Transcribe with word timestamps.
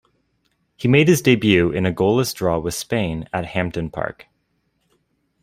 He 0.77 0.87
made 0.87 1.07
his 1.07 1.21
debut 1.21 1.69
in 1.69 1.85
a 1.85 1.93
goalless 1.93 2.33
draw 2.33 2.57
with 2.57 2.73
Spain 2.73 3.29
at 3.31 3.45
Hampden 3.45 3.91
Park. 3.91 4.25